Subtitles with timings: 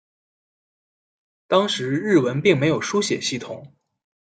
[1.45, 3.71] 当时日文并没有书写系统。